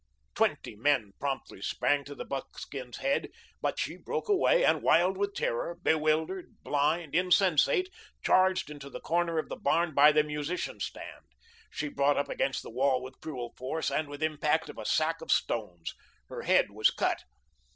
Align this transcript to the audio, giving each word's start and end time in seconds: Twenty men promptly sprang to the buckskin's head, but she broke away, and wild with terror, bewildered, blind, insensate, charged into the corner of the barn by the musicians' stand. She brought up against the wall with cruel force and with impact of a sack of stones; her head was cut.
Twenty 0.33 0.75
men 0.75 1.13
promptly 1.19 1.61
sprang 1.61 2.03
to 2.05 2.15
the 2.15 2.25
buckskin's 2.25 2.97
head, 2.97 3.29
but 3.61 3.77
she 3.77 3.97
broke 3.97 4.29
away, 4.29 4.65
and 4.65 4.81
wild 4.81 5.15
with 5.15 5.35
terror, 5.35 5.77
bewildered, 5.79 6.55
blind, 6.63 7.13
insensate, 7.13 7.87
charged 8.23 8.71
into 8.71 8.89
the 8.89 8.99
corner 8.99 9.37
of 9.37 9.47
the 9.47 9.55
barn 9.55 9.93
by 9.93 10.11
the 10.11 10.23
musicians' 10.23 10.85
stand. 10.85 11.25
She 11.69 11.87
brought 11.87 12.17
up 12.17 12.29
against 12.29 12.63
the 12.63 12.71
wall 12.71 12.99
with 12.99 13.21
cruel 13.21 13.53
force 13.55 13.91
and 13.91 14.07
with 14.07 14.23
impact 14.23 14.69
of 14.69 14.79
a 14.79 14.85
sack 14.85 15.21
of 15.21 15.31
stones; 15.31 15.93
her 16.29 16.41
head 16.41 16.71
was 16.71 16.89
cut. 16.89 17.21